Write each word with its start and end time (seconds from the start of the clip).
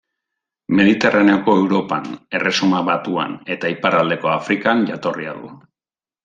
Mediterraneoko 0.77 1.53
Europan, 1.63 2.07
Erresuma 2.39 2.79
Batuan 2.87 3.37
eta 3.57 3.71
iparraldeko 3.75 4.33
Afrikan 4.39 4.83
jatorria 4.91 5.37
du. 5.45 5.55